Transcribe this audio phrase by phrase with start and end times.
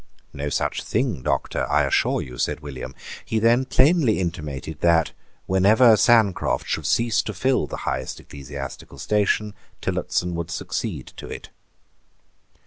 [0.33, 2.95] "No such thing, Doctor, I assure you," said William.
[3.23, 5.11] He then plainly intimated that,
[5.45, 11.49] whenever Sancroft should cease to fill the highest ecclesiastical station, Tillotson would succeed to it.